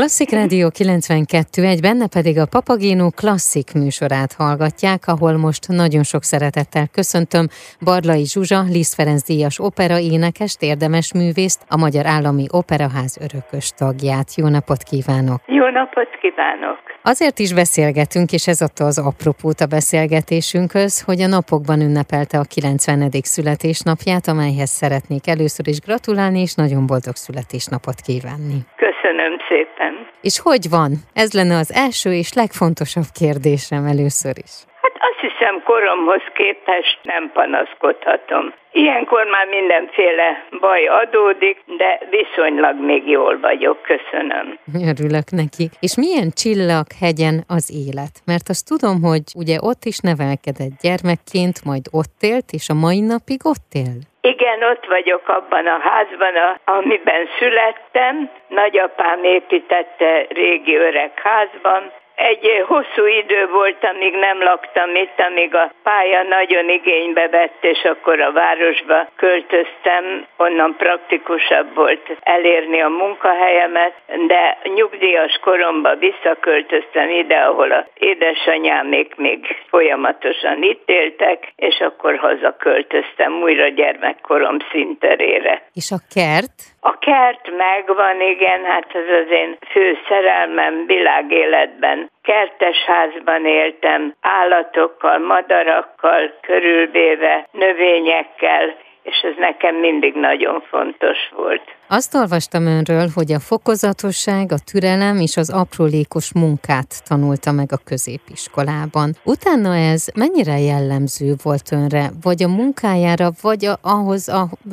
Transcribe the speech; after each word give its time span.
Klasszik 0.00 0.30
Rádió 0.30 0.70
92 0.70 1.62
egy 1.72 1.80
benne 1.80 2.06
pedig 2.16 2.38
a 2.38 2.50
Papagénó 2.56 3.06
klasszik 3.20 3.68
műsorát 3.82 4.32
hallgatják, 4.42 5.00
ahol 5.12 5.34
most 5.46 5.62
nagyon 5.68 6.04
sok 6.12 6.22
szeretettel 6.32 6.86
köszöntöm 6.98 7.44
Barlai 7.88 8.24
Zsuzsa, 8.32 8.60
Liszt 8.76 8.94
Ferenc 8.94 9.22
díjas 9.30 9.56
opera 9.68 9.98
énekest, 10.12 10.58
érdemes 10.70 11.08
művészt, 11.20 11.60
a 11.74 11.76
Magyar 11.84 12.06
Állami 12.16 12.46
Operaház 12.60 13.12
örökös 13.26 13.66
tagját. 13.82 14.28
Jó 14.40 14.46
napot 14.56 14.82
kívánok! 14.90 15.40
Jó 15.58 15.66
napot 15.80 16.10
kívánok! 16.20 16.78
Azért 17.02 17.38
is 17.38 17.50
beszélgetünk, 17.62 18.28
és 18.38 18.44
ez 18.52 18.60
adta 18.66 18.84
az 18.84 18.98
apropót 19.10 19.60
a 19.60 19.72
beszélgetésünkhöz, 19.76 20.92
hogy 21.08 21.20
a 21.26 21.32
napokban 21.36 21.80
ünnepelte 21.88 22.36
a 22.38 22.50
90. 22.54 23.10
születésnapját, 23.36 24.24
amelyhez 24.32 24.72
szeretnék 24.80 25.24
először 25.34 25.66
is 25.74 25.80
gratulálni, 25.86 26.40
és 26.46 26.54
nagyon 26.54 26.82
boldog 26.86 27.16
születésnapot 27.26 27.98
kívánni. 28.08 28.58
Köszönöm 28.86 29.32
szépen. 29.48 29.89
És 30.20 30.40
hogy 30.40 30.64
van? 30.70 30.92
Ez 31.12 31.32
lenne 31.32 31.56
az 31.56 31.72
első 31.72 32.10
és 32.12 32.32
legfontosabb 32.32 33.08
kérdésem 33.20 33.84
először 33.84 34.34
is. 34.46 34.52
Hát 34.82 34.96
azt 35.08 35.20
hiszem 35.26 35.62
koromhoz 35.64 36.24
képest 36.34 36.98
nem 37.02 37.30
panaszkodhatom. 37.32 38.52
Ilyenkor 38.72 39.24
már 39.24 39.46
mindenféle 39.46 40.28
baj 40.60 40.86
adódik, 40.86 41.56
de 41.76 42.00
viszonylag 42.10 42.80
még 42.80 43.08
jól 43.08 43.40
vagyok, 43.40 43.78
köszönöm. 43.82 44.58
Örülök 44.92 45.30
neki. 45.30 45.64
És 45.80 45.96
milyen 45.96 46.30
csillag 46.30 46.86
hegyen 47.00 47.44
az 47.48 47.66
élet? 47.86 48.14
Mert 48.24 48.48
azt 48.48 48.66
tudom, 48.68 49.02
hogy 49.02 49.22
ugye 49.34 49.56
ott 49.60 49.84
is 49.84 49.98
nevelkedett 49.98 50.74
gyermekként, 50.82 51.64
majd 51.64 51.84
ott 51.90 52.18
élt, 52.20 52.48
és 52.52 52.68
a 52.68 52.74
mai 52.74 53.00
napig 53.00 53.40
ott 53.52 53.70
él. 53.72 54.09
Igen, 54.20 54.62
ott 54.62 54.86
vagyok 54.86 55.28
abban 55.28 55.66
a 55.66 55.78
házban, 55.78 56.58
amiben 56.64 57.28
születtem. 57.38 58.30
Nagyapám 58.48 59.24
építette 59.24 60.26
régi 60.28 60.76
öreg 60.76 61.12
házban, 61.14 61.92
egy 62.20 62.64
hosszú 62.66 63.06
idő 63.06 63.46
volt, 63.46 63.84
amíg 63.94 64.14
nem 64.14 64.42
laktam 64.42 64.94
itt, 64.94 65.18
amíg 65.28 65.54
a 65.54 65.72
pálya 65.82 66.22
nagyon 66.22 66.68
igénybe 66.68 67.28
vett, 67.28 67.64
és 67.64 67.82
akkor 67.84 68.20
a 68.20 68.32
városba 68.32 69.08
költöztem, 69.16 70.26
onnan 70.36 70.76
praktikusabb 70.76 71.74
volt 71.74 72.16
elérni 72.20 72.80
a 72.80 72.88
munkahelyemet, 72.88 73.94
de 74.26 74.58
nyugdíjas 74.74 75.38
koromban 75.42 75.98
visszaköltöztem 75.98 77.10
ide, 77.10 77.36
ahol 77.36 77.70
a 77.72 77.86
édesanyám 77.94 78.86
még, 78.86 79.12
még 79.16 79.56
folyamatosan 79.68 80.62
itt 80.62 80.88
éltek, 80.88 81.52
és 81.56 81.80
akkor 81.80 82.16
hazaköltöztem 82.16 83.32
újra 83.42 83.68
gyermekkorom 83.68 84.56
szinterére. 84.70 85.62
És 85.72 85.90
a 85.90 86.00
kert? 86.14 86.58
A 86.80 86.98
kert 86.98 87.50
megvan, 87.56 88.20
igen, 88.20 88.64
hát 88.64 88.94
ez 88.94 89.24
az 89.24 89.30
én 89.30 89.56
fő 89.70 89.98
szerelmem 90.08 90.86
világéletben. 90.86 92.09
Kertesházban 92.22 93.46
éltem, 93.46 94.14
állatokkal, 94.20 95.18
madarakkal 95.18 96.34
körülvéve, 96.40 97.48
növényekkel, 97.52 98.74
és 99.02 99.20
ez 99.22 99.34
nekem 99.38 99.74
mindig 99.74 100.14
nagyon 100.14 100.60
fontos 100.60 101.18
volt. 101.36 101.62
Azt 101.88 102.14
olvastam 102.14 102.66
önről, 102.66 103.06
hogy 103.14 103.32
a 103.32 103.40
fokozatosság, 103.50 104.44
a 104.52 104.62
türelem 104.70 105.16
és 105.26 105.36
az 105.36 105.50
aprólékos 105.62 106.34
munkát 106.34 106.90
tanulta 107.08 107.50
meg 107.52 107.68
a 107.72 107.84
középiskolában. 107.90 109.08
Utána 109.34 109.72
ez 109.92 110.02
mennyire 110.22 110.56
jellemző 110.70 111.28
volt 111.46 111.68
önre, 111.78 112.04
vagy 112.26 112.40
a 112.42 112.54
munkájára, 112.60 113.28
vagy 113.42 113.62
a, 113.72 113.74
ahhoz 113.96 114.22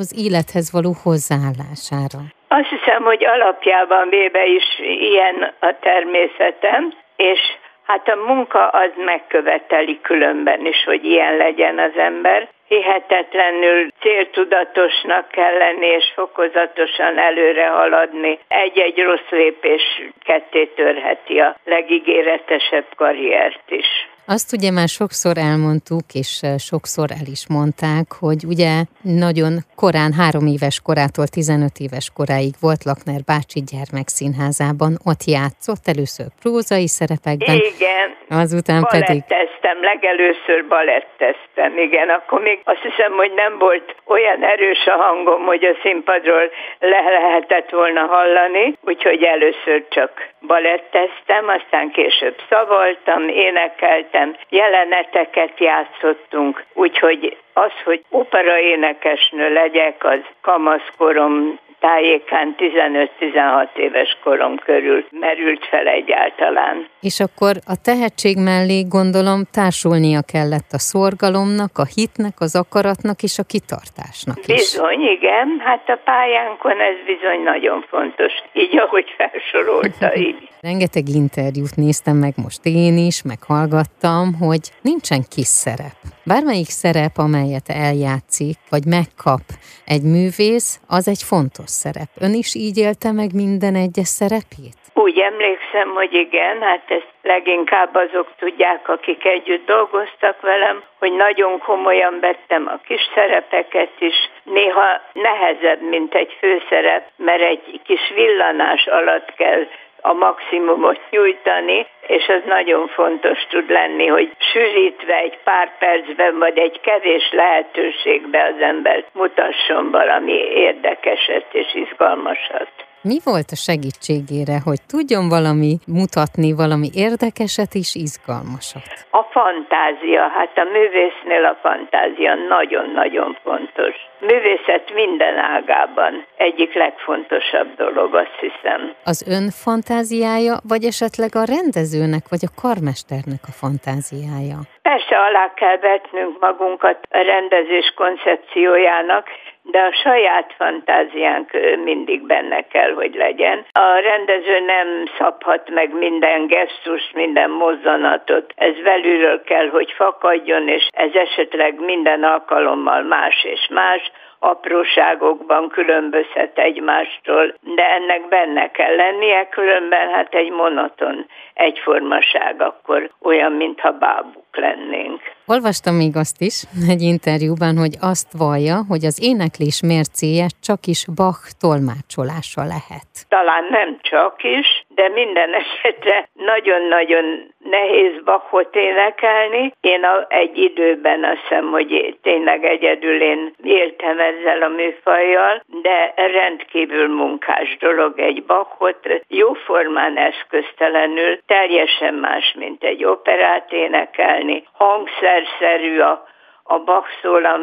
az 0.02 0.10
élethez 0.26 0.66
való 0.72 0.92
hozzáállására? 1.04 2.20
Azt 2.48 2.72
hiszem, 2.76 3.02
hogy 3.04 3.26
alapjában 3.26 4.10
véve 4.10 4.46
is 4.46 4.68
ilyen 5.12 5.38
a 5.60 5.76
természetem, 5.82 6.94
és 7.18 7.40
Hát 7.88 8.08
a 8.08 8.16
munka 8.16 8.68
az 8.68 8.92
megköveteli 8.96 10.02
különben 10.02 10.66
is, 10.66 10.84
hogy 10.84 11.06
ilyen 11.06 11.38
legyen 11.38 11.80
az 11.80 11.98
ember. 11.98 12.50
Hihetetlenül 12.68 13.88
céltudatosnak 14.00 15.28
kell 15.28 15.58
lenni, 15.58 15.86
és 15.86 16.06
fokozatosan 16.16 17.18
előre 17.18 17.68
haladni. 17.68 18.40
Egy-egy 18.48 18.98
rossz 18.98 19.30
lépés 19.30 19.84
ketté 20.24 20.66
törheti 20.66 21.40
a 21.40 21.56
legígéretesebb 21.64 22.86
karriert 22.96 23.72
is. 23.72 23.88
Azt 24.30 24.54
ugye 24.54 24.72
már 24.72 24.88
sokszor 24.88 25.38
elmondtuk, 25.38 26.04
és 26.14 26.42
sokszor 26.58 27.12
el 27.12 27.26
is 27.26 27.48
mondták, 27.48 28.06
hogy 28.20 28.44
ugye 28.48 28.84
nagyon 29.02 29.54
korán, 29.76 30.14
három 30.14 30.46
éves 30.46 30.82
korától 30.82 31.28
15 31.28 31.72
éves 31.80 32.12
koráig 32.14 32.54
volt 32.60 32.84
Lakner 32.84 33.22
bácsi 33.26 33.64
gyermekszínházában, 33.72 34.98
ott 35.06 35.24
játszott 35.26 35.88
először 35.88 36.26
prózai 36.42 36.88
szerepekben. 36.88 37.56
Igen, 37.56 38.08
azután 38.30 38.84
pedig... 38.84 39.24
Baletteztem, 39.68 39.84
legelőször 39.84 40.68
baletteztem, 40.68 41.78
igen, 41.78 42.10
akkor 42.10 42.42
még 42.42 42.60
azt 42.64 42.82
hiszem, 42.82 43.14
hogy 43.14 43.32
nem 43.34 43.58
volt 43.58 43.96
olyan 44.06 44.44
erős 44.44 44.86
a 44.86 44.96
hangom, 44.96 45.46
hogy 45.46 45.64
a 45.64 45.78
színpadról 45.82 46.52
le 46.80 47.02
lehetett 47.02 47.70
volna 47.70 48.06
hallani, 48.06 48.78
úgyhogy 48.82 49.24
először 49.24 49.84
csak 49.90 50.28
baletteztem, 50.42 51.48
aztán 51.48 51.92
később 51.92 52.36
szavaltam, 52.50 53.28
énekeltem, 53.30 54.36
jeleneteket 54.50 55.60
játszottunk, 55.60 56.64
úgyhogy 56.74 57.38
az, 57.54 57.72
hogy 57.84 58.02
operaénekesnő 58.10 59.54
legyek, 59.54 60.04
az 60.04 60.20
kamaszkorom 60.42 61.60
tájékán 61.80 62.56
15-16 62.58 63.76
éves 63.76 64.18
korom 64.24 64.58
körül 64.58 65.06
merült 65.12 65.66
fel 65.66 65.88
egyáltalán. 65.88 66.88
És 67.02 67.20
akkor 67.20 67.54
a 67.66 67.76
tehetség 67.84 68.38
mellé 68.38 68.82
gondolom 68.82 69.40
társulnia 69.52 70.22
kellett 70.34 70.72
a 70.72 70.80
szorgalomnak, 70.80 71.78
a 71.78 71.86
hitnek, 71.96 72.36
az 72.40 72.56
akaratnak 72.56 73.24
és 73.24 73.40
a 73.40 73.44
kitartásnak 73.44 74.38
is. 74.38 74.56
Bizony, 74.56 75.02
igen. 75.02 75.48
Hát 75.66 75.90
a 75.90 76.00
pályánkon 76.04 76.80
ez 76.90 76.98
bizony 77.06 77.42
nagyon 77.44 77.86
fontos. 77.90 78.34
Így, 78.54 78.78
ahogy 78.78 79.08
felsorolta, 79.18 80.16
így. 80.28 80.50
Rengeteg 80.62 81.08
interjút 81.08 81.76
néztem 81.76 82.16
meg 82.16 82.34
most 82.44 82.62
én 82.64 82.98
is, 82.98 83.22
meghallgattam, 83.24 84.34
hogy 84.40 84.72
nincsen 84.82 85.22
kis 85.36 85.48
szerep. 85.48 85.98
Bármelyik 86.26 86.70
szerep, 86.70 87.18
amelyet 87.18 87.70
eljátszik, 87.70 88.58
vagy 88.70 88.86
megkap 88.86 89.42
egy 89.86 90.04
művész, 90.04 90.80
az 90.88 91.08
egy 91.08 91.24
fontos 91.24 91.67
szerep. 91.68 92.10
Ön 92.22 92.34
is 92.34 92.56
így 92.56 92.78
élte 92.78 93.12
meg 93.12 93.30
minden 93.34 93.76
egyes 93.76 94.08
szerepét? 94.08 94.78
Úgy 94.94 95.20
emlékszem, 95.20 95.94
hogy 95.94 96.14
igen, 96.14 96.62
hát 96.62 96.84
ezt 96.88 97.12
leginkább 97.22 97.96
azok 97.96 98.28
tudják, 98.40 98.90
akik 98.90 99.26
együtt 99.26 99.66
dolgoztak 99.66 100.42
velem, 100.42 100.84
hogy 101.00 101.12
nagyon 101.12 101.60
komolyan 101.60 102.20
vettem 102.20 102.68
a 102.68 102.80
kis 102.88 103.02
szerepeket 103.16 103.92
is. 104.00 104.16
Néha 104.44 105.02
nehezebb, 105.14 105.82
mint 105.82 106.14
egy 106.14 106.36
főszerep, 106.40 107.10
mert 107.16 107.42
egy 107.42 107.82
kis 107.84 108.12
villanás 108.16 108.86
alatt 108.86 109.34
kell 109.36 109.68
a 110.08 110.14
maximumot 110.14 111.00
nyújtani, 111.10 111.88
és 112.08 112.26
ez 112.26 112.42
nagyon 112.46 112.88
fontos 112.88 113.46
tud 113.50 113.70
lenni, 113.70 114.08
hogy 114.08 114.32
sűrítve 114.52 115.16
egy 115.18 115.38
pár 115.44 115.78
percben, 115.78 116.38
vagy 116.38 116.58
egy 116.58 116.80
kevés 116.82 117.30
lehetőségbe 117.32 118.44
az 118.44 118.62
ember 118.62 119.04
mutasson 119.14 119.92
valami 119.92 120.34
érdekeset 120.54 121.46
és 121.52 121.74
izgalmasat. 121.74 122.87
Mi 123.12 123.20
volt 123.24 123.50
a 123.52 123.64
segítségére, 123.68 124.58
hogy 124.68 124.82
tudjon 124.94 125.26
valami 125.36 125.72
mutatni, 126.00 126.50
valami 126.64 126.90
érdekeset 127.06 127.72
és 127.82 127.90
izgalmasat? 128.06 128.88
A 129.22 129.24
fantázia, 129.38 130.24
hát 130.38 130.54
a 130.64 130.66
művésznél 130.76 131.44
a 131.54 131.56
fantázia 131.66 132.34
nagyon-nagyon 132.56 133.38
fontos. 133.44 133.96
Művészet 134.20 134.94
minden 134.94 135.38
ágában 135.38 136.26
egyik 136.38 136.74
legfontosabb 136.74 137.70
dolog, 137.76 138.16
azt 138.16 138.40
hiszem. 138.46 138.80
Az 139.04 139.20
ön 139.36 139.46
fantáziája, 139.66 140.54
vagy 140.72 140.84
esetleg 140.84 141.32
a 141.42 141.50
rendezőnek, 141.56 142.24
vagy 142.34 142.44
a 142.50 142.56
karmesternek 142.64 143.44
a 143.52 143.54
fantáziája? 143.62 144.60
Persze 144.90 145.16
alá 145.28 145.54
kell 145.54 145.78
vetnünk 145.78 146.40
magunkat 146.40 146.98
a 147.10 147.22
rendezés 147.34 147.94
koncepciójának, 147.96 149.26
de 149.72 149.80
a 149.80 149.94
saját 150.04 150.54
fantáziánk 150.58 151.52
mindig 151.84 152.22
benne 152.22 152.62
kell, 152.62 152.94
hogy 152.94 153.16
legyen. 153.16 153.66
A 153.72 154.00
rendező 154.00 154.60
nem 154.60 154.88
szabhat 155.18 155.70
meg 155.70 155.94
minden 155.94 156.48
gesztus, 156.48 157.12
minden 157.14 157.50
mozzanatot. 157.50 158.54
Ez 158.56 158.76
belülről 158.84 159.44
kell, 159.44 159.70
hogy 159.70 159.92
fakadjon, 159.92 160.68
és 160.68 160.88
ez 160.94 161.14
esetleg 161.14 161.80
minden 161.80 162.24
alkalommal 162.24 163.02
más 163.02 163.44
és 163.44 163.68
más 163.70 164.12
apróságokban 164.40 165.70
különbözhet 165.70 166.58
egymástól, 166.58 167.54
de 167.76 167.92
ennek 167.92 168.28
benne 168.28 168.72
kell 168.72 168.96
lennie, 168.96 169.50
különben 169.50 170.10
hát 170.10 170.34
egy 170.34 170.52
monoton 170.52 171.26
egyformaság 171.54 172.62
akkor 172.62 173.10
olyan, 173.22 173.52
mintha 173.52 173.92
bábuk 173.92 174.47
lennénk. 174.58 175.22
Olvastam 175.46 175.96
még 175.96 176.16
azt 176.16 176.42
is 176.42 176.64
egy 176.94 177.02
interjúban, 177.02 177.78
hogy 177.78 177.96
azt 178.02 178.32
vallja, 178.38 178.76
hogy 178.90 179.04
az 179.06 179.18
éneklés 179.30 179.82
mércéje 179.82 180.46
csak 180.68 180.82
is 180.86 181.02
Bach 181.16 181.42
tolmácsolása 181.60 182.64
lehet. 182.76 183.10
Talán 183.30 183.66
nem 183.70 183.98
csak 184.02 184.44
is, 184.44 184.68
de 184.88 185.10
minden 185.10 185.50
esetre 185.54 186.30
nagyon-nagyon 186.34 187.26
nehéz 187.70 188.24
Bachot 188.24 188.76
énekelni. 188.76 189.74
Én 189.82 190.04
a, 190.04 190.26
egy 190.30 190.58
időben 190.58 191.24
azt 191.24 191.42
hiszem, 191.42 191.66
hogy 191.72 192.18
tényleg 192.22 192.64
egyedül 192.64 193.22
én 193.22 193.54
éltem 193.64 194.20
ezzel 194.20 194.62
a 194.62 194.68
műfajjal, 194.68 195.64
de 195.82 196.14
rendkívül 196.16 197.08
munkás 197.08 197.78
dolog 197.80 198.20
egy 198.20 198.44
Bachot, 198.44 199.24
jóformán 199.28 200.18
eszköztelenül, 200.18 201.40
teljesen 201.46 202.14
más, 202.14 202.56
mint 202.58 202.84
egy 202.84 203.04
operát 203.04 203.72
énekelni, 203.72 204.47
hangszerszerű 204.74 206.00
a 206.00 206.28
a 206.70 207.04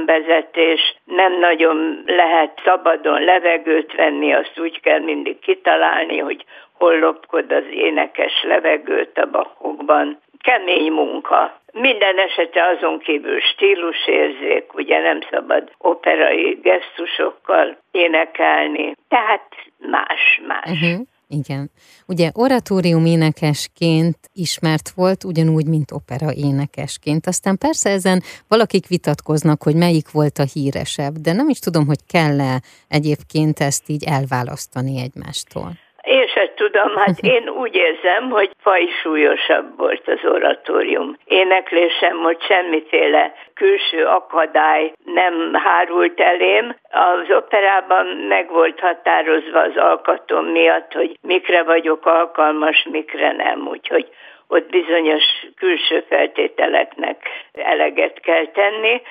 vezetés 0.06 0.96
nem 1.04 1.38
nagyon 1.38 2.02
lehet 2.06 2.60
szabadon 2.64 3.24
levegőt 3.24 3.92
venni, 3.94 4.32
azt 4.32 4.58
úgy 4.58 4.80
kell 4.80 4.98
mindig 4.98 5.38
kitalálni, 5.38 6.18
hogy 6.18 6.44
hol 6.72 6.98
lopkod 6.98 7.52
az 7.52 7.64
énekes 7.70 8.42
levegőt 8.42 9.18
a 9.18 9.30
bakokban. 9.30 10.18
Kemény 10.40 10.92
munka. 10.92 11.60
Minden 11.72 12.18
esetre 12.18 12.66
azon 12.66 12.98
kívül 12.98 13.40
stílusérzék, 13.40 14.74
ugye 14.74 15.00
nem 15.00 15.18
szabad 15.30 15.70
operai 15.78 16.58
gesztusokkal 16.62 17.76
énekelni, 17.90 18.94
tehát 19.08 19.48
más-más. 19.78 20.70
Uh-huh. 20.70 21.06
Igen. 21.28 21.70
Ugye 22.06 22.30
oratórium 22.32 23.04
énekesként 23.06 24.16
ismert 24.32 24.88
volt, 24.96 25.24
ugyanúgy, 25.24 25.66
mint 25.66 25.90
opera 25.90 26.30
énekesként. 26.36 27.26
Aztán 27.26 27.58
persze 27.58 27.90
ezen 27.90 28.22
valakik 28.48 28.86
vitatkoznak, 28.88 29.62
hogy 29.62 29.76
melyik 29.76 30.10
volt 30.12 30.38
a 30.38 30.46
híresebb, 30.52 31.14
de 31.14 31.32
nem 31.32 31.48
is 31.48 31.58
tudom, 31.58 31.86
hogy 31.86 32.02
kell-e 32.12 32.60
egyébként 32.88 33.58
ezt 33.60 33.88
így 33.88 34.04
elválasztani 34.04 35.00
egymástól. 35.00 35.68
Én 36.04 36.26
se 36.26 36.52
tudom, 36.56 36.96
hát 36.96 37.18
én 37.36 37.48
úgy 37.48 37.74
érzem, 37.74 38.30
hogy 38.30 38.50
fajsúlyosabb 38.58 39.76
volt 39.76 40.02
az 40.06 40.20
oratórium. 40.24 41.16
Éneklésem, 41.24 42.16
hogy 42.18 42.42
semmiféle 42.42 43.32
külső 43.54 44.06
akadály 44.06 44.92
nem 45.04 45.54
hárult 45.54 46.20
elém. 46.20 46.76
Az 46.90 47.36
operában 47.36 48.06
meg 48.06 48.50
volt 48.50 48.80
határozva 48.80 49.60
az 49.60 49.76
alkatom 49.76 50.46
miatt, 50.46 50.92
hogy 50.92 51.18
mikre 51.22 51.62
vagyok 51.62 52.06
alkalmas, 52.06 52.86
mikre 52.90 53.32
nem, 53.32 53.66
úgyhogy 53.68 54.08
ott 54.48 54.70
bizonyos 54.70 55.24
külső 55.56 56.04
feltételeknek 56.08 57.16
eleget 57.52 58.20
kell 58.20 58.46
tenni. 58.46 59.02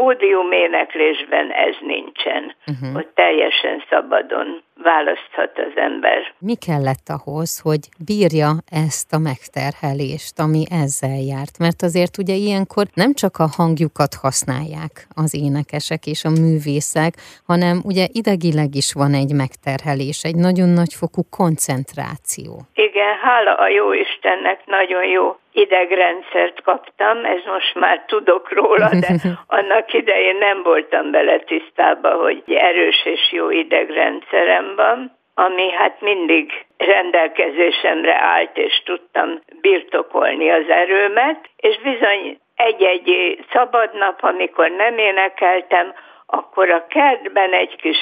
Pódium 0.00 0.52
éneklésben 0.52 1.50
ez 1.50 1.76
nincsen. 1.80 2.54
Uh-huh. 2.66 2.96
Ott 2.96 3.14
teljesen 3.14 3.84
szabadon 3.90 4.62
választhat 4.82 5.58
az 5.66 5.76
ember. 5.76 6.32
Mi 6.38 6.54
kellett 6.66 7.08
ahhoz, 7.18 7.60
hogy 7.62 7.82
bírja 8.06 8.50
ezt 8.86 9.12
a 9.12 9.18
megterhelést, 9.18 10.38
ami 10.38 10.62
ezzel 10.82 11.20
járt? 11.32 11.58
Mert 11.58 11.82
azért 11.82 12.18
ugye 12.18 12.34
ilyenkor 12.34 12.84
nem 12.94 13.12
csak 13.22 13.34
a 13.38 13.48
hangjukat 13.58 14.14
használják 14.24 14.94
az 15.22 15.30
énekesek 15.44 16.02
és 16.12 16.20
a 16.28 16.36
művészek, 16.44 17.12
hanem 17.50 17.76
ugye 17.90 18.04
idegileg 18.20 18.70
is 18.82 18.88
van 19.00 19.12
egy 19.22 19.32
megterhelés, 19.42 20.18
egy 20.30 20.38
nagyon 20.46 20.68
nagyfokú 20.80 21.22
koncentráció. 21.38 22.50
Igen, 22.86 23.12
hála 23.24 23.54
a 23.54 23.68
jó 23.68 23.92
Istennek, 23.92 24.58
nagyon 24.66 25.04
jó 25.04 25.24
idegrendszert 25.52 26.62
kaptam, 26.62 27.24
ez 27.24 27.40
most 27.46 27.74
már 27.74 28.04
tudok 28.06 28.52
róla, 28.52 28.88
de 28.88 29.14
annak 29.58 29.92
idején 29.92 30.36
nem 30.36 30.62
voltam 30.62 31.10
bele 31.10 31.38
tisztában, 31.38 32.18
hogy 32.20 32.42
erős 32.46 33.04
és 33.04 33.32
jó 33.32 33.50
idegrendszerem 33.50 34.72
van, 34.76 35.16
ami 35.34 35.70
hát 35.70 36.00
mindig 36.00 36.52
rendelkezésemre 36.76 38.14
állt, 38.20 38.56
és 38.56 38.82
tudtam 38.84 39.40
birtokolni 39.60 40.50
az 40.50 40.68
erőmet, 40.68 41.50
és 41.56 41.80
bizony 41.80 42.38
egy-egy 42.56 43.38
szabad 43.52 43.94
nap, 43.94 44.22
amikor 44.22 44.70
nem 44.70 44.98
énekeltem, 44.98 45.94
akkor 46.26 46.70
a 46.70 46.86
kertben 46.86 47.52
egy 47.52 47.76
kis 47.76 47.96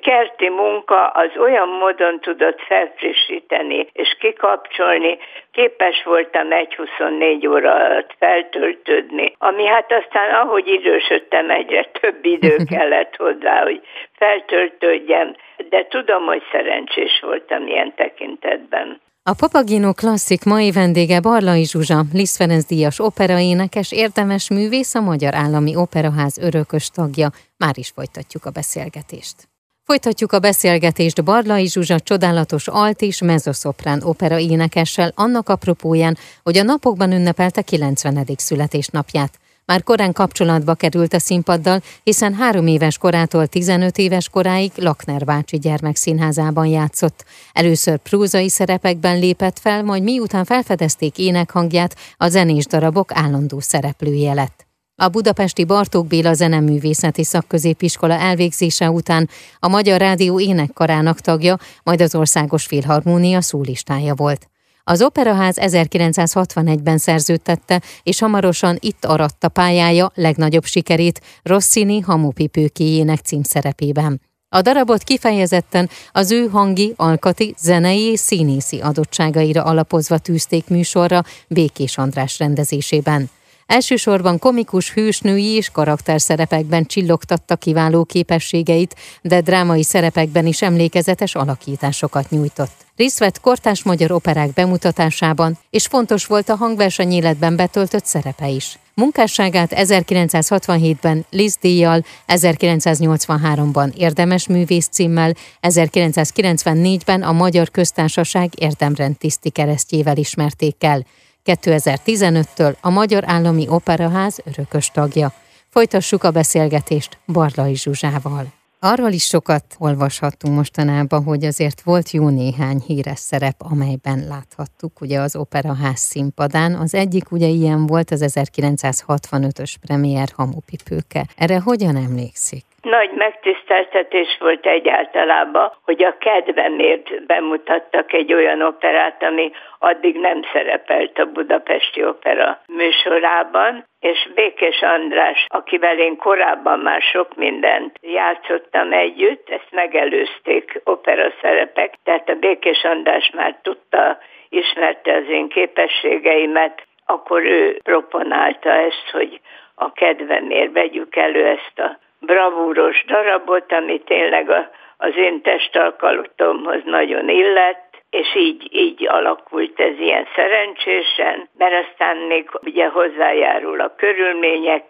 kerti 0.00 0.48
munka 0.48 1.06
az 1.06 1.30
olyan 1.38 1.68
módon 1.68 2.20
tudott 2.20 2.60
felfrissíteni 2.60 3.88
és 3.92 4.16
kikapcsolni, 4.20 5.18
képes 5.52 6.02
voltam 6.04 6.52
egy 6.52 6.74
24 6.74 7.46
óra 7.46 7.74
alatt 7.74 8.14
feltöltődni, 8.18 9.34
ami 9.38 9.66
hát 9.66 9.92
aztán 9.92 10.34
ahogy 10.34 10.68
idősödtem 10.68 11.50
egyre 11.50 11.84
több 12.00 12.24
idő 12.24 12.56
kellett 12.72 13.16
hozzá, 13.16 13.62
hogy 13.62 13.80
feltöltődjem, 14.12 15.34
de 15.68 15.86
tudom, 15.86 16.24
hogy 16.24 16.42
szerencsés 16.52 17.20
voltam 17.22 17.66
ilyen 17.66 17.92
tekintetben. 17.96 19.00
A 19.26 19.34
Papagino 19.38 19.92
klasszik 19.92 20.44
mai 20.44 20.72
vendége 20.72 21.20
Barlai 21.20 21.64
Zsuzsa, 21.64 22.02
Liszt 22.12 22.36
Ferenc 22.36 22.64
díjas 22.64 22.98
operaénekes, 22.98 23.92
érdemes 23.92 24.50
művész, 24.50 24.94
a 24.94 25.00
Magyar 25.00 25.34
Állami 25.34 25.76
Operaház 25.76 26.38
örökös 26.38 26.90
tagja. 26.90 27.28
Már 27.56 27.78
is 27.78 27.90
folytatjuk 27.90 28.44
a 28.44 28.50
beszélgetést. 28.50 29.53
Folytatjuk 29.86 30.32
a 30.32 30.38
beszélgetést 30.38 31.24
Barlai 31.24 31.68
Zsuzsa 31.68 32.00
csodálatos 32.00 32.68
alt 32.68 33.00
és 33.02 33.20
mezoszoprán 33.20 34.02
opera 34.02 34.38
énekessel 34.38 35.12
annak 35.14 35.48
apropóján, 35.48 36.16
hogy 36.42 36.58
a 36.58 36.62
napokban 36.62 37.12
ünnepelte 37.12 37.62
90. 37.62 38.26
születésnapját. 38.36 39.38
Már 39.64 39.82
korán 39.82 40.12
kapcsolatba 40.12 40.74
került 40.74 41.14
a 41.14 41.18
színpaddal, 41.18 41.82
hiszen 42.02 42.34
három 42.34 42.66
éves 42.66 42.98
korától 42.98 43.46
15 43.46 43.98
éves 43.98 44.28
koráig 44.28 44.72
Lakner 44.76 45.24
bácsi 45.24 45.58
gyermekszínházában 45.58 46.66
játszott. 46.66 47.24
Először 47.52 47.98
prózai 47.98 48.48
szerepekben 48.48 49.18
lépett 49.18 49.58
fel, 49.58 49.82
majd 49.82 50.02
miután 50.02 50.44
felfedezték 50.44 51.18
énekhangját, 51.18 51.96
a 52.16 52.28
zenés 52.28 52.66
darabok 52.66 53.10
állandó 53.14 53.60
szereplője 53.60 54.34
lett. 54.34 54.63
A 54.96 55.08
budapesti 55.08 55.64
Bartók 55.64 56.06
Béla 56.06 56.32
Zeneművészeti 56.32 57.24
Szakközépiskola 57.24 58.14
elvégzése 58.14 58.90
után 58.90 59.28
a 59.58 59.68
Magyar 59.68 60.00
Rádió 60.00 60.40
énekkarának 60.40 61.20
tagja, 61.20 61.58
majd 61.82 62.00
az 62.00 62.14
Országos 62.14 62.64
Filharmónia 62.64 63.40
szólistája 63.40 64.14
volt. 64.14 64.48
Az 64.84 65.02
Operaház 65.02 65.56
1961-ben 65.60 66.98
szerződtette, 66.98 67.82
és 68.02 68.20
hamarosan 68.20 68.76
itt 68.80 69.04
aratta 69.04 69.48
pályája 69.48 70.10
legnagyobb 70.14 70.64
sikerét 70.64 71.20
Rossini 71.42 72.00
hamupipőkéjének 72.00 73.18
címszerepében. 73.18 74.20
A 74.48 74.62
darabot 74.62 75.02
kifejezetten 75.02 75.88
az 76.12 76.30
ő 76.30 76.46
hangi, 76.46 76.92
alkati, 76.96 77.54
zenei 77.58 78.02
és 78.02 78.20
színészi 78.20 78.80
adottságaira 78.80 79.62
alapozva 79.64 80.18
tűzték 80.18 80.68
műsorra 80.68 81.22
Békés 81.48 81.98
András 81.98 82.38
rendezésében. 82.38 83.30
Elsősorban 83.66 84.38
komikus 84.38 84.92
hősnői 84.92 85.44
és 85.44 85.70
karakterszerepekben 85.70 86.84
csillogtatta 86.84 87.56
kiváló 87.56 88.04
képességeit, 88.04 88.96
de 89.22 89.40
drámai 89.40 89.82
szerepekben 89.82 90.46
is 90.46 90.62
emlékezetes 90.62 91.34
alakításokat 91.34 92.30
nyújtott. 92.30 92.84
Részt 92.96 93.18
vett 93.18 93.40
kortás 93.40 93.82
magyar 93.82 94.12
operák 94.12 94.52
bemutatásában, 94.52 95.58
és 95.70 95.86
fontos 95.86 96.26
volt 96.26 96.48
a 96.48 96.56
hangverseny 96.56 97.12
életben 97.12 97.56
betöltött 97.56 98.04
szerepe 98.04 98.48
is. 98.48 98.78
Munkásságát 98.94 99.72
1967-ben 99.76 101.24
Liz 101.30 101.56
díjjal, 101.60 102.04
1983-ban 102.28 103.94
érdemes 103.94 104.46
művész 104.46 104.88
címmel, 104.88 105.34
1994-ben 105.62 107.22
a 107.22 107.32
Magyar 107.32 107.70
Köztársaság 107.70 108.52
érdemrendtiszti 108.56 109.50
keresztjével 109.50 110.16
ismerték 110.16 110.84
el. 110.84 111.06
2015-től 111.44 112.74
a 112.80 112.90
Magyar 112.90 113.22
Állami 113.26 113.68
Operaház 113.68 114.40
örökös 114.44 114.90
tagja. 114.90 115.32
Folytassuk 115.68 116.24
a 116.24 116.30
beszélgetést 116.30 117.18
Barlai 117.26 117.76
Zsuzsával. 117.76 118.52
Arról 118.80 119.10
is 119.10 119.24
sokat 119.24 119.64
olvashattunk 119.78 120.54
mostanában, 120.54 121.22
hogy 121.22 121.44
azért 121.44 121.80
volt 121.80 122.10
jó 122.10 122.28
néhány 122.28 122.82
híres 122.86 123.18
szerep, 123.18 123.56
amelyben 123.58 124.26
láthattuk 124.26 125.00
ugye 125.00 125.20
az 125.20 125.36
Operaház 125.36 125.98
színpadán. 125.98 126.74
Az 126.74 126.94
egyik 126.94 127.30
ugye 127.30 127.46
ilyen 127.46 127.86
volt 127.86 128.10
az 128.10 128.24
1965-ös 128.26 129.74
premier 129.80 130.32
Hamupipőke. 130.36 131.26
Erre 131.36 131.60
hogyan 131.60 131.96
emlékszik? 131.96 132.64
Nagy 132.84 133.10
megtiszteltetés 133.10 134.36
volt 134.40 134.66
egyáltalában, 134.66 135.72
hogy 135.84 136.04
a 136.04 136.16
kedvemért 136.18 137.26
bemutattak 137.26 138.12
egy 138.12 138.32
olyan 138.32 138.62
operát, 138.62 139.22
ami 139.22 139.52
addig 139.78 140.16
nem 140.20 140.42
szerepelt 140.52 141.18
a 141.18 141.24
Budapesti 141.24 142.04
Opera 142.04 142.60
műsorában, 142.66 143.86
és 144.00 144.28
Békés 144.34 144.82
András, 144.82 145.46
akivel 145.48 145.98
én 145.98 146.16
korábban 146.16 146.78
már 146.78 147.00
sok 147.00 147.34
mindent 147.36 147.98
játszottam 148.02 148.92
együtt, 148.92 149.50
ezt 149.50 149.68
megelőzték 149.70 150.80
opera 150.84 151.32
szerepek, 151.40 151.94
tehát 152.04 152.28
a 152.28 152.34
Békés 152.34 152.84
András 152.84 153.30
már 153.34 153.58
tudta, 153.62 154.18
ismerte 154.48 155.14
az 155.14 155.28
én 155.28 155.48
képességeimet, 155.48 156.82
akkor 157.06 157.42
ő 157.42 157.78
proponálta 157.82 158.70
ezt, 158.70 159.10
hogy 159.12 159.40
a 159.74 159.92
kedvemért 159.92 160.72
vegyük 160.72 161.16
elő 161.16 161.46
ezt 161.46 161.78
a 161.78 161.98
bravúros 162.26 163.04
darabot, 163.04 163.72
ami 163.72 164.00
tényleg 164.00 164.50
a, 164.50 164.70
az 164.96 165.16
én 165.16 165.42
testalkalotomhoz 165.42 166.80
nagyon 166.84 167.28
illett, 167.28 167.84
és 168.10 168.36
így, 168.36 168.68
így 168.70 169.06
alakult 169.08 169.80
ez 169.80 169.98
ilyen 169.98 170.26
szerencsésen, 170.34 171.48
mert 171.58 171.86
aztán 171.86 172.16
még 172.16 172.50
ugye 172.62 172.88
hozzájárul 172.88 173.80
a 173.80 173.94
körülmények 173.96 174.84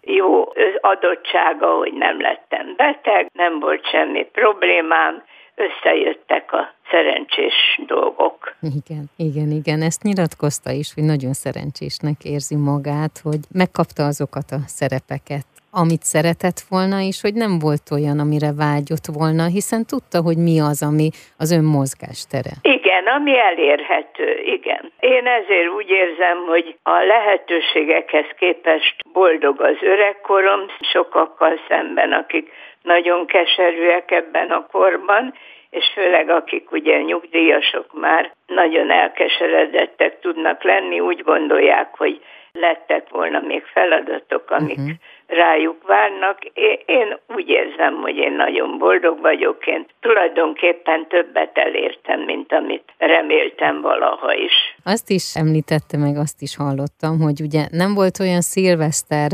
jó 0.00 0.52
adottsága, 0.80 1.76
hogy 1.76 1.92
nem 1.92 2.20
lettem 2.20 2.74
beteg, 2.76 3.30
nem 3.32 3.60
volt 3.60 3.88
semmi 3.90 4.24
problémám, 4.32 5.22
összejöttek 5.54 6.52
a 6.52 6.74
szerencsés 6.90 7.80
dolgok. 7.86 8.54
Igen, 8.60 9.04
igen, 9.16 9.50
igen. 9.50 9.82
Ezt 9.82 10.02
nyilatkozta 10.02 10.70
is, 10.70 10.94
hogy 10.94 11.04
nagyon 11.04 11.32
szerencsésnek 11.32 12.24
érzi 12.24 12.56
magát, 12.56 13.20
hogy 13.22 13.40
megkapta 13.52 14.04
azokat 14.04 14.50
a 14.50 14.58
szerepeket, 14.66 15.46
amit 15.82 16.02
szeretett 16.14 16.60
volna, 16.68 16.98
és 17.10 17.18
hogy 17.20 17.34
nem 17.44 17.58
volt 17.66 17.86
olyan, 17.96 18.18
amire 18.24 18.50
vágyott 18.66 19.08
volna, 19.18 19.44
hiszen 19.56 19.82
tudta, 19.92 20.18
hogy 20.28 20.38
mi 20.48 20.56
az, 20.70 20.78
ami 20.90 21.08
az 21.42 21.50
ön 21.56 21.66
mozgástere. 21.76 22.52
Igen, 22.76 23.04
ami 23.16 23.38
elérhető, 23.50 24.28
igen. 24.56 24.92
Én 25.00 25.26
ezért 25.26 25.70
úgy 25.78 25.90
érzem, 25.90 26.38
hogy 26.46 26.76
a 26.82 26.96
lehetőségekhez 27.12 28.28
képest 28.38 28.94
boldog 29.12 29.60
az 29.60 29.78
öregkorom, 29.80 30.60
sokakkal 30.92 31.54
szemben, 31.68 32.12
akik 32.12 32.46
nagyon 32.82 33.26
keserűek 33.26 34.10
ebben 34.10 34.50
a 34.50 34.66
korban, 34.66 35.34
és 35.70 35.84
főleg 35.94 36.28
akik 36.30 36.72
ugye 36.72 37.00
nyugdíjasok 37.00 38.00
már 38.00 38.32
nagyon 38.46 38.90
elkeseredettek 38.90 40.20
tudnak 40.20 40.62
lenni, 40.62 41.00
úgy 41.00 41.22
gondolják, 41.22 41.88
hogy 41.96 42.20
lettek 42.52 43.08
volna 43.10 43.40
még 43.40 43.62
feladatok, 43.74 44.50
amik 44.50 44.78
uh-huh 44.78 44.96
rájuk 45.28 45.86
várnak. 45.86 46.38
Én 46.86 47.18
úgy 47.36 47.48
érzem, 47.48 47.94
hogy 47.94 48.16
én 48.16 48.32
nagyon 48.32 48.78
boldog 48.78 49.20
vagyok, 49.20 49.66
én 49.66 49.86
tulajdonképpen 50.00 51.06
többet 51.08 51.58
elértem, 51.58 52.20
mint 52.20 52.52
amit 52.52 52.92
reméltem 52.98 53.80
valaha 53.80 54.34
is. 54.34 54.52
Azt 54.84 55.10
is 55.10 55.34
említette 55.34 55.96
meg, 55.96 56.16
azt 56.16 56.42
is 56.42 56.56
hallottam, 56.56 57.20
hogy 57.20 57.40
ugye 57.40 57.66
nem 57.70 57.94
volt 57.94 58.20
olyan 58.20 58.40
szilveszter 58.40 59.30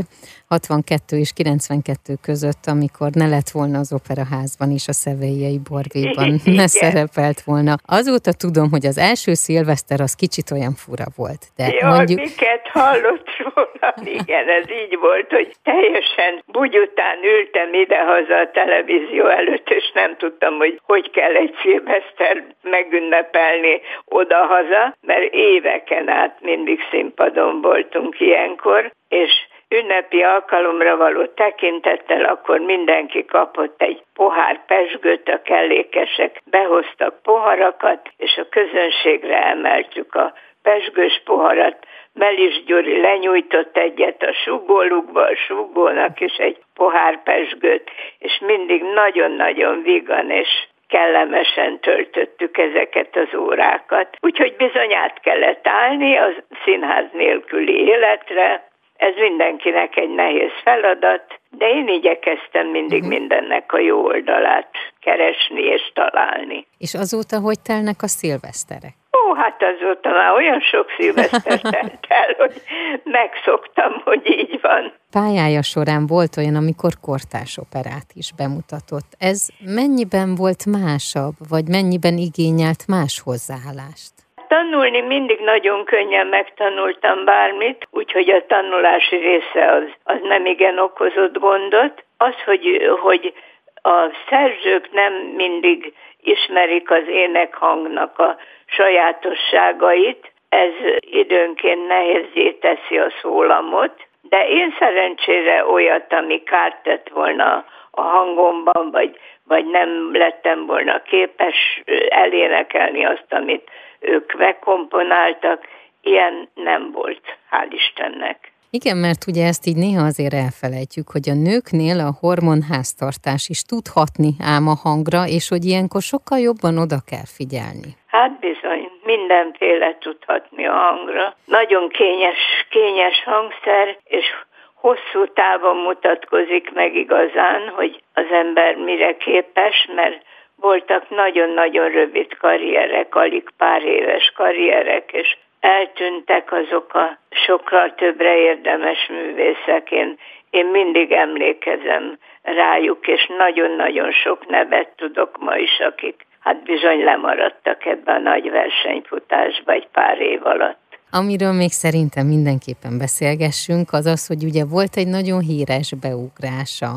62 0.47 1.17
és 1.17 1.31
92 1.33 2.13
között, 2.21 2.63
amikor 2.65 3.09
ne 3.11 3.27
lett 3.27 3.49
volna 3.57 3.77
az 3.79 3.93
operaházban 3.99 4.69
is 4.79 4.87
a 4.87 4.95
szevélyei 5.03 5.59
borvéban, 5.69 6.29
ne 6.61 6.67
szerepelt 6.67 7.39
volna. 7.41 7.73
Azóta 7.99 8.31
tudom, 8.43 8.67
hogy 8.75 8.85
az 8.85 8.97
első 8.97 9.33
szilveszter 9.33 9.99
az 10.01 10.13
kicsit 10.15 10.51
olyan 10.51 10.75
fura 10.83 11.07
volt. 11.15 11.41
De 11.55 11.65
Jó, 11.79 11.87
mondjuk... 11.87 12.19
miket 12.19 12.65
hallott 12.77 13.29
róla, 13.43 13.89
igen, 14.21 14.47
ez 14.59 14.67
így 14.83 14.97
volt, 14.99 15.29
hogy 15.31 15.49
teljesen 15.63 16.43
bugy 16.45 16.77
után 16.77 17.17
ültem 17.23 17.73
idehaza 17.73 18.37
a 18.37 18.51
televízió 18.51 19.27
előtt, 19.27 19.69
és 19.69 19.91
nem 19.93 20.17
tudtam, 20.17 20.53
hogy 20.57 20.79
hogy 20.83 21.11
kell 21.11 21.35
egy 21.35 21.55
szilveszter 21.61 22.43
megünnepelni 22.61 23.81
odahaza, 24.05 24.95
mert 25.01 25.33
éveken 25.33 26.09
át 26.09 26.37
mindig 26.41 26.79
színpadon 26.91 27.61
voltunk 27.61 28.19
ilyenkor, 28.19 28.91
és 29.09 29.31
ünnepi 29.69 30.23
alkalomra 30.23 30.97
való 30.97 31.25
tekintettel 31.25 32.25
akkor 32.25 32.59
mindenki 32.59 33.25
kapott 33.25 33.81
egy 33.81 34.03
pohár 34.13 34.65
pesgőt, 34.65 35.29
a 35.29 35.41
kellékesek 35.41 36.41
behoztak 36.45 37.21
poharakat, 37.21 38.09
és 38.17 38.37
a 38.37 38.49
közönségre 38.49 39.43
emeltük 39.45 40.15
a 40.15 40.33
pesgős 40.61 41.21
poharat, 41.25 41.85
Melis 42.13 42.63
Gyuri 42.63 43.01
lenyújtott 43.01 43.77
egyet 43.77 44.23
a 44.23 44.33
sugólukba, 44.33 45.21
a 45.21 45.35
sugónak 45.35 46.19
is 46.19 46.35
egy 46.35 46.57
pohár 46.73 47.23
pesgőt, 47.23 47.89
és 48.19 48.39
mindig 48.45 48.83
nagyon-nagyon 48.83 49.81
vigan 49.81 50.29
és 50.29 50.49
kellemesen 50.87 51.79
töltöttük 51.79 52.57
ezeket 52.57 53.15
az 53.15 53.39
órákat. 53.39 54.17
Úgyhogy 54.21 54.55
bizony 54.55 54.93
át 54.93 55.19
kellett 55.19 55.67
állni 55.67 56.17
a 56.17 56.33
színház 56.63 57.05
nélküli 57.11 57.79
életre, 57.79 58.67
ez 58.97 59.15
mindenkinek 59.15 59.97
egy 59.97 60.09
nehéz 60.09 60.51
feladat, 60.63 61.39
de 61.49 61.69
én 61.69 61.87
igyekeztem 61.87 62.67
mindig 62.67 63.03
uh-huh. 63.03 63.17
mindennek 63.17 63.73
a 63.73 63.79
jó 63.79 64.05
oldalát 64.05 64.69
keresni 64.99 65.61
és 65.61 65.91
találni. 65.93 66.67
És 66.77 66.93
azóta 66.93 67.39
hogy 67.39 67.59
telnek 67.61 68.01
a 68.01 68.07
szilveszterek? 68.07 68.93
Ó, 69.17 69.33
hát 69.33 69.63
azóta 69.63 70.09
már 70.09 70.31
olyan 70.31 70.59
sok 70.59 70.87
szilveszter 70.97 71.61
telt 71.73 72.05
el, 72.07 72.33
hogy 72.37 72.61
megszoktam, 73.03 74.01
hogy 74.03 74.21
így 74.25 74.59
van. 74.61 74.93
Pályája 75.11 75.61
során 75.61 76.07
volt 76.07 76.37
olyan, 76.37 76.55
amikor 76.55 76.91
kortás 77.01 77.57
operát 77.57 78.09
is 78.13 78.31
bemutatott. 78.37 79.09
Ez 79.19 79.47
mennyiben 79.59 80.35
volt 80.35 80.65
másabb, 80.65 81.35
vagy 81.49 81.67
mennyiben 81.67 82.17
igényelt 82.17 82.87
más 82.87 83.21
hozzáállást? 83.23 84.14
Tanulni 84.47 85.01
mindig 85.01 85.39
nagyon 85.39 85.85
könnyen 85.85 86.27
megtanultam 86.27 87.25
bármit, 87.25 87.87
úgyhogy 87.91 88.29
a 88.29 88.45
tanulási 88.45 89.15
része 89.15 89.71
az, 89.71 89.83
az 90.03 90.19
nem 90.21 90.45
igen 90.45 90.79
okozott 90.79 91.37
gondot. 91.37 92.03
Az, 92.17 92.35
hogy, 92.45 92.91
hogy 93.01 93.33
a 93.81 94.11
szerzők 94.29 94.91
nem 94.91 95.13
mindig 95.13 95.93
ismerik 96.21 96.91
az 96.91 97.07
énekhangnak 97.07 98.19
a 98.19 98.37
sajátosságait, 98.65 100.31
ez 100.49 100.71
időnként 100.99 101.87
nehézé 101.87 102.51
teszi 102.51 102.97
a 102.97 103.11
szólamot, 103.21 104.07
de 104.29 104.47
én 104.47 104.75
szerencsére 104.79 105.65
olyat, 105.65 106.13
ami 106.13 106.43
kárt 106.43 106.83
tett 106.83 107.09
volna 107.13 107.65
a 107.91 108.01
hangomban, 108.01 108.91
vagy, 108.91 109.17
vagy 109.43 109.65
nem 109.65 109.89
lettem 110.13 110.65
volna 110.65 111.01
képes 111.01 111.83
elénekelni 112.09 113.05
azt, 113.05 113.25
amit 113.29 113.69
ők 113.99 114.33
megkomponáltak, 114.37 115.67
ilyen 116.01 116.49
nem 116.53 116.91
volt, 116.91 117.37
hál' 117.51 117.67
Istennek. 117.69 118.53
Igen, 118.69 118.97
mert 118.97 119.27
ugye 119.27 119.45
ezt 119.45 119.67
így 119.67 119.75
néha 119.75 120.05
azért 120.05 120.33
elfelejtjük, 120.33 121.07
hogy 121.09 121.29
a 121.29 121.33
nőknél 121.33 121.99
a 121.99 122.17
hormonháztartás 122.19 123.49
is 123.49 123.61
tud 123.63 123.87
hatni 123.87 124.31
ám 124.53 124.67
a 124.67 124.75
hangra, 124.83 125.21
és 125.27 125.49
hogy 125.49 125.65
ilyenkor 125.65 126.01
sokkal 126.01 126.39
jobban 126.39 126.77
oda 126.77 126.99
kell 127.11 127.27
figyelni. 127.37 127.91
Hát 128.07 128.31
bizony, 128.39 128.84
mindenféle 129.05 129.97
tudhatni 129.99 130.67
a 130.67 130.73
hangra. 130.73 131.35
Nagyon 131.45 131.89
kényes, 131.89 132.65
kényes 132.69 133.23
hangszer, 133.23 133.97
és 134.03 134.25
hosszú 134.73 135.33
távon 135.33 135.77
mutatkozik 135.77 136.71
meg 136.73 136.95
igazán, 136.95 137.69
hogy 137.69 138.01
az 138.13 138.25
ember 138.31 138.75
mire 138.75 139.17
képes, 139.17 139.87
mert 139.95 140.21
voltak 140.55 141.09
nagyon-nagyon 141.09 141.89
rövid 141.89 142.37
karrierek, 142.37 143.15
alig 143.15 143.49
pár 143.57 143.83
éves 143.83 144.31
karrierek, 144.35 145.11
és 145.11 145.37
eltűntek 145.59 146.51
azok 146.51 146.93
a 146.93 147.17
sokkal 147.29 147.95
többre 147.95 148.37
érdemes 148.37 149.07
művészek. 149.07 149.91
Én, 149.91 150.17
én 150.49 150.65
mindig 150.65 151.11
emlékezem 151.11 152.17
rájuk, 152.41 153.07
és 153.07 153.31
nagyon-nagyon 153.37 154.11
sok 154.11 154.47
nevet 154.47 154.89
tudok 154.95 155.37
ma 155.37 155.55
is, 155.57 155.79
akik 155.79 156.25
hát 156.45 156.63
bizony 156.63 157.03
lemaradtak 157.03 157.85
ebbe 157.85 158.11
a 158.11 158.19
nagy 158.19 158.49
versenyfutásba 158.49 159.71
egy 159.71 159.87
pár 159.91 160.21
év 160.21 160.45
alatt. 160.45 160.83
Amiről 161.11 161.53
még 161.53 161.71
szerintem 161.71 162.25
mindenképpen 162.27 162.97
beszélgessünk, 162.97 163.87
az 163.91 164.05
az, 164.05 164.27
hogy 164.27 164.43
ugye 164.43 164.63
volt 164.65 164.95
egy 164.95 165.07
nagyon 165.07 165.39
híres 165.39 165.89
beugrása. 166.01 166.91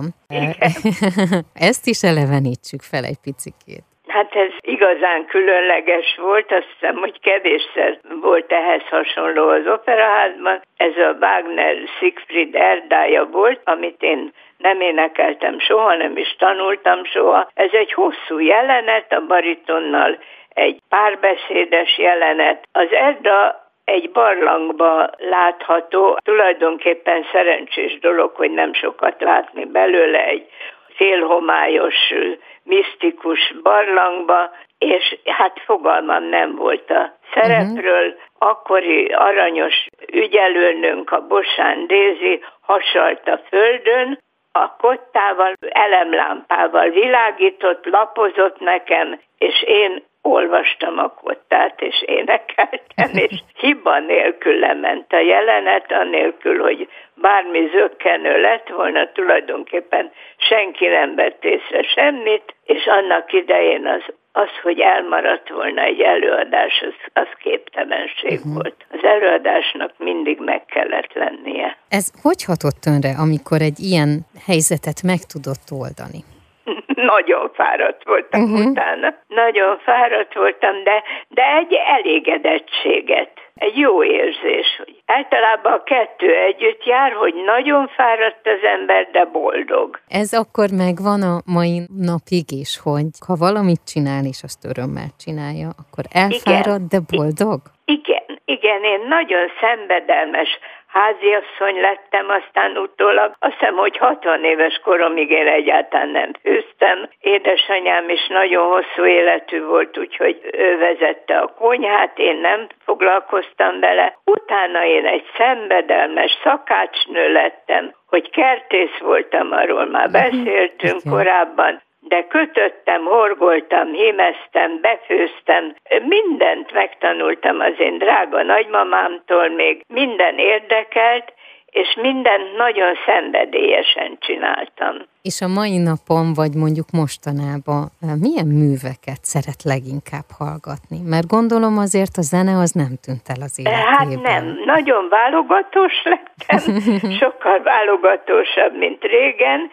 Ezt 1.70 1.86
is 1.86 2.02
elevenítsük 2.02 2.82
fel 2.90 3.04
egy 3.04 3.20
picikét. 3.22 3.86
Hát 4.06 4.34
ez 4.34 4.52
igazán 4.60 5.26
különleges 5.26 6.16
volt, 6.20 6.52
azt 6.52 6.68
hiszem, 6.72 6.96
hogy 6.96 7.20
kevésszer 7.20 7.98
volt 8.20 8.52
ehhez 8.52 8.82
hasonló 8.90 9.48
az 9.48 9.66
operaházban. 9.66 10.60
Ez 10.76 10.96
a 10.96 11.16
Wagner 11.20 11.76
Siegfried 11.98 12.54
Erdája 12.54 13.24
volt, 13.24 13.60
amit 13.64 14.02
én 14.02 14.32
nem 14.58 14.80
énekeltem 14.80 15.58
soha, 15.58 15.94
nem 15.94 16.16
is 16.16 16.36
tanultam 16.38 17.04
soha. 17.04 17.50
Ez 17.54 17.70
egy 17.72 17.92
hosszú 17.92 18.38
jelenet 18.38 19.12
a 19.12 19.26
baritonnal, 19.26 20.18
egy 20.48 20.80
párbeszédes 20.88 21.98
jelenet. 21.98 22.68
Az 22.72 22.92
Erda 22.92 23.66
egy 23.84 24.10
barlangba 24.10 25.10
látható, 25.18 26.18
tulajdonképpen 26.24 27.26
szerencsés 27.32 27.98
dolog, 27.98 28.34
hogy 28.34 28.50
nem 28.50 28.72
sokat 28.72 29.20
látni 29.20 29.64
belőle 29.64 30.24
egy 30.24 30.48
félhomályos, 30.94 32.14
misztikus 32.62 33.54
barlangba, 33.62 34.50
és 34.78 35.16
hát 35.24 35.60
fogalmam 35.64 36.24
nem 36.24 36.54
volt 36.56 36.90
a 36.90 37.12
szerepről. 37.34 38.06
Uh-huh. 38.06 38.20
Akkori 38.38 39.04
aranyos 39.06 39.86
ügyelőnünk, 40.12 41.10
a 41.10 41.26
Bosán 41.26 41.86
Dézi 41.86 42.40
hasalt 42.60 43.28
a 43.28 43.40
földön, 43.48 44.18
a 44.58 44.76
kottával, 44.78 45.52
elemlámpával 45.68 46.88
világított, 46.90 47.84
lapozott 47.84 48.60
nekem, 48.60 49.20
és 49.38 49.62
én 49.62 50.02
olvastam 50.22 50.98
a 50.98 51.08
kottát, 51.08 51.80
és 51.80 52.02
énekeltem 52.06 53.10
és 53.12 53.42
hiba 53.60 53.98
nélkül 53.98 54.58
lement 54.58 55.12
a 55.12 55.18
jelenet, 55.18 55.92
anélkül, 55.92 56.62
hogy 56.62 56.88
bármi 57.14 57.70
zöggenő 57.72 58.40
lett 58.40 58.68
volna, 58.68 59.12
tulajdonképpen 59.12 60.12
senki 60.36 60.86
nem 60.86 61.14
vett 61.14 61.44
észre 61.44 61.82
semmit, 61.82 62.54
és 62.64 62.86
annak 62.86 63.32
idején 63.32 63.86
az 63.86 64.02
az, 64.42 64.52
hogy 64.62 64.80
elmaradt 64.80 65.48
volna 65.48 65.82
egy 65.82 66.00
előadás, 66.00 66.82
az, 66.88 67.22
az 67.22 67.28
képtelenség 67.38 68.38
uh-huh. 68.38 68.54
volt. 68.54 68.76
Az 68.90 69.04
előadásnak 69.04 69.92
mindig 69.96 70.38
meg 70.40 70.64
kellett 70.64 71.12
lennie. 71.12 71.76
Ez 71.88 72.12
hogy 72.22 72.44
hatott 72.44 72.82
önre, 72.86 73.12
amikor 73.24 73.60
egy 73.60 73.78
ilyen 73.78 74.10
helyzetet 74.46 75.02
meg 75.02 75.20
tudott 75.32 75.66
oldani? 75.82 76.20
Nagyon 77.12 77.50
fáradt 77.54 78.04
voltam 78.04 78.42
uh-huh. 78.42 78.66
utána. 78.70 79.14
Nagyon 79.28 79.78
fáradt 79.78 80.34
voltam, 80.34 80.84
de, 80.84 81.02
de 81.28 81.44
egy 81.60 81.72
elégedettséget 81.96 83.32
egy 83.58 83.76
jó 83.76 84.04
érzés, 84.04 84.66
hogy 84.76 85.02
általában 85.06 85.72
a 85.72 85.82
kettő 85.82 86.34
együtt 86.34 86.84
jár, 86.84 87.12
hogy 87.12 87.34
nagyon 87.34 87.88
fáradt 87.88 88.46
az 88.46 88.62
ember, 88.78 89.08
de 89.12 89.24
boldog. 89.24 90.00
Ez 90.08 90.32
akkor 90.32 90.68
megvan 90.70 91.22
a 91.22 91.40
mai 91.44 91.80
napig 91.96 92.52
is, 92.52 92.78
hogy 92.82 93.06
ha 93.26 93.34
valamit 93.34 93.80
csinál, 93.92 94.24
és 94.24 94.40
azt 94.42 94.64
örömmel 94.64 95.10
csinálja, 95.18 95.68
akkor 95.82 96.04
elfárad, 96.12 96.82
igen. 96.82 96.88
de 96.88 96.98
boldog? 97.16 97.60
Igen, 97.84 98.26
igen, 98.44 98.82
én 98.84 99.00
nagyon 99.08 99.44
szenvedelmes 99.60 100.48
háziasszony 100.88 101.80
lettem, 101.80 102.26
aztán 102.28 102.76
utólag 102.76 103.34
azt 103.38 103.52
hiszem, 103.58 103.74
hogy 103.74 103.96
60 103.96 104.44
éves 104.44 104.80
koromig 104.84 105.30
én 105.30 105.46
egyáltalán 105.46 106.08
nem 106.08 106.30
főztem. 106.42 107.08
Édesanyám 107.20 108.08
is 108.08 108.26
nagyon 108.26 108.66
hosszú 108.66 109.06
életű 109.06 109.64
volt, 109.64 109.98
úgyhogy 109.98 110.40
ő 110.52 110.78
vezette 110.78 111.38
a 111.38 111.54
konyhát, 111.58 112.18
én 112.18 112.36
nem 112.36 112.66
foglalkoztam 112.84 113.80
vele. 113.80 114.18
Utána 114.24 114.84
én 114.84 115.06
egy 115.06 115.24
szenvedelmes 115.36 116.38
szakácsnő 116.42 117.32
lettem, 117.32 117.94
hogy 118.06 118.30
kertész 118.30 118.98
voltam, 118.98 119.52
arról 119.52 119.86
már 119.86 120.08
mhm. 120.08 120.12
beszéltünk 120.12 121.00
korábban, 121.10 121.82
de 122.08 122.26
kötöttem, 122.26 123.04
horgoltam, 123.04 123.92
hímeztem, 123.92 124.80
befőztem, 124.80 125.74
mindent 126.06 126.72
megtanultam 126.72 127.60
az 127.60 127.74
én 127.78 127.98
drága 127.98 128.42
nagymamámtól, 128.42 129.48
még 129.48 129.84
minden 129.88 130.38
érdekelt, 130.38 131.32
és 131.70 131.98
mindent 132.00 132.56
nagyon 132.56 132.94
szenvedélyesen 133.06 134.16
csináltam. 134.20 134.94
És 135.22 135.40
a 135.40 135.48
mai 135.48 135.78
napon, 135.78 136.34
vagy 136.34 136.54
mondjuk 136.54 136.90
mostanában 136.90 137.90
milyen 138.20 138.46
műveket 138.46 139.22
szeret 139.22 139.62
leginkább 139.62 140.28
hallgatni? 140.38 140.98
Mert 141.04 141.26
gondolom 141.26 141.78
azért 141.78 142.16
a 142.16 142.22
zene 142.22 142.58
az 142.64 142.70
nem 142.70 142.92
tűnt 143.04 143.26
el 143.34 143.42
az 143.48 143.58
életében. 143.58 143.86
Hát 143.94 144.20
nem, 144.22 144.44
nagyon 144.64 145.08
válogatós 145.08 145.94
lettem, 146.04 146.60
sokkal 147.22 147.62
válogatósabb, 147.62 148.76
mint 148.78 149.02
régen, 149.02 149.70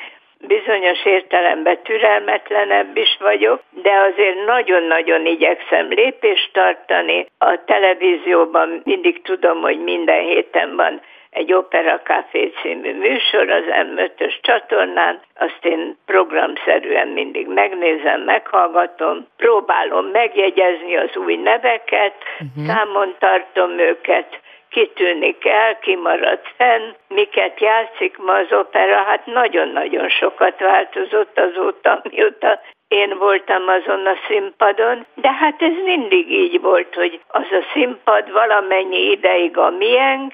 bizonyos 0.47 1.05
értelemben 1.05 1.77
türelmetlenebb 1.83 2.97
is 2.97 3.17
vagyok, 3.19 3.61
de 3.69 3.91
azért 3.91 4.45
nagyon-nagyon 4.45 5.25
igyekszem 5.25 5.89
lépést 5.89 6.49
tartani. 6.53 7.25
A 7.37 7.63
televízióban 7.65 8.81
mindig 8.83 9.21
tudom, 9.21 9.61
hogy 9.61 9.79
minden 9.83 10.21
héten 10.21 10.75
van 10.75 11.01
egy 11.35 11.53
Opera 11.53 11.99
Café 12.03 12.51
című 12.61 12.93
műsor 12.93 13.49
az 13.49 13.63
M5-ös 13.67 14.33
csatornán, 14.41 15.19
azt 15.35 15.59
én 15.65 15.97
programszerűen 16.05 17.07
mindig 17.07 17.47
megnézem, 17.47 18.21
meghallgatom, 18.21 19.27
próbálom 19.37 20.05
megjegyezni 20.05 20.95
az 20.95 21.15
új 21.15 21.35
neveket, 21.35 22.15
uh-huh. 22.39 22.65
számon 22.65 23.15
tartom 23.19 23.79
őket, 23.79 24.39
kitűnik 24.75 25.45
el, 25.45 25.79
kimarad 25.79 26.39
fenn, 26.57 26.83
miket 27.07 27.59
játszik 27.59 28.17
ma 28.17 28.33
az 28.33 28.51
opera, 28.51 29.03
hát 29.03 29.25
nagyon-nagyon 29.25 30.09
sokat 30.09 30.59
változott 30.59 31.39
azóta, 31.47 32.01
mióta 32.09 32.61
én 32.87 33.17
voltam 33.17 33.63
azon 33.67 34.05
a 34.05 34.15
színpadon, 34.27 35.05
de 35.15 35.31
hát 35.31 35.61
ez 35.61 35.75
mindig 35.83 36.31
így 36.31 36.61
volt, 36.61 36.93
hogy 36.95 37.21
az 37.27 37.49
a 37.51 37.63
színpad 37.73 38.31
valamennyi 38.31 39.01
ideig 39.11 39.57
a 39.57 39.69
miénk, 39.69 40.33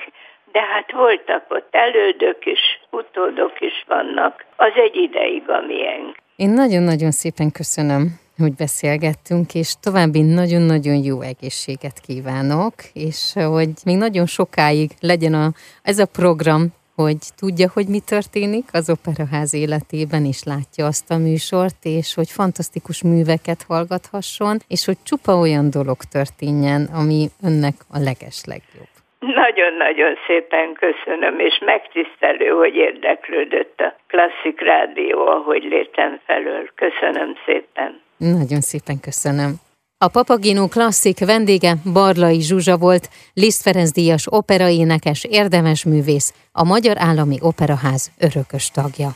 de 0.51 0.61
hát 0.61 0.91
voltak 0.91 1.43
ott 1.49 1.75
elődök 1.75 2.45
is, 2.45 2.79
utódok 2.89 3.61
is 3.61 3.83
vannak. 3.87 4.45
Az 4.55 4.71
egy 4.75 4.95
ideig 4.95 5.49
a 5.49 5.61
miénk. 5.67 6.15
Én 6.35 6.49
nagyon-nagyon 6.49 7.11
szépen 7.11 7.51
köszönöm 7.51 8.20
hogy 8.37 8.55
beszélgettünk, 8.55 9.53
és 9.53 9.73
további 9.81 10.21
nagyon-nagyon 10.21 11.03
jó 11.03 11.21
egészséget 11.21 11.99
kívánok, 12.07 12.73
és 12.93 13.33
hogy 13.33 13.69
még 13.85 13.97
nagyon 13.97 14.25
sokáig 14.25 14.89
legyen 14.99 15.33
a, 15.33 15.47
ez 15.83 15.99
a 15.99 16.11
program, 16.19 16.61
hogy 16.95 17.21
tudja, 17.39 17.67
hogy 17.73 17.87
mi 17.95 17.99
történik 18.13 18.65
az 18.73 18.89
operaház 18.97 19.53
életében, 19.53 20.23
és 20.25 20.39
látja 20.51 20.85
azt 20.85 21.11
a 21.11 21.17
műsort, 21.27 21.81
és 21.97 22.15
hogy 22.15 22.29
fantasztikus 22.39 23.03
műveket 23.03 23.61
hallgathasson, 23.67 24.55
és 24.73 24.85
hogy 24.85 24.99
csupa 25.05 25.33
olyan 25.45 25.67
dolog 25.77 25.99
történjen, 26.17 26.81
ami 27.01 27.21
önnek 27.47 27.75
a 27.95 27.99
leges 28.07 28.39
legjobb. 28.53 28.91
Nagyon-nagyon 29.19 30.13
szépen 30.27 30.73
köszönöm, 30.73 31.39
és 31.39 31.61
megtisztelő, 31.65 32.47
hogy 32.47 32.75
érdeklődött 32.75 33.79
a 33.79 33.95
Klasszik 34.07 34.61
Rádió, 34.61 35.27
ahogy 35.27 35.63
létem 35.63 36.19
felől. 36.25 36.69
Köszönöm 36.75 37.35
szépen. 37.45 38.01
Nagyon 38.21 38.61
szépen 38.61 38.99
köszönöm. 38.99 39.59
A 39.97 40.07
Papagino 40.07 40.67
klasszik 40.67 41.19
vendége 41.19 41.77
Barlai 41.93 42.41
Zsuzsa 42.41 42.77
volt, 42.77 43.09
Liszt 43.33 43.61
Ferenc 43.61 43.91
díjas 43.91 44.25
operaénekes, 44.29 45.23
érdemes 45.23 45.83
művész, 45.83 46.33
a 46.51 46.63
Magyar 46.63 46.97
Állami 46.97 47.37
Operaház 47.41 48.11
örökös 48.17 48.69
tagja. 48.69 49.15